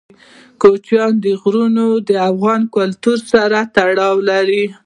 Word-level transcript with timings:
کوچیان 0.61 1.13
د 1.17 1.25
لرغوني 1.35 1.85
افغان 2.29 2.61
کلتور 2.75 3.17
سره 3.31 3.57
تړاو 3.75 4.15
لري. 4.29 4.63